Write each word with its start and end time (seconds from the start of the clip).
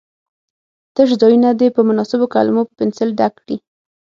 تش 0.95 1.09
ځایونه 1.21 1.49
دې 1.59 1.67
په 1.75 1.81
مناسبو 1.89 2.25
کلمو 2.33 2.61
په 2.67 2.73
پنسل 2.79 3.09
ډک 3.19 3.33
کړي. 3.41 3.57